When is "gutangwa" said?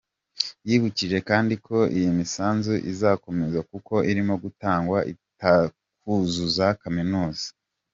4.43-4.97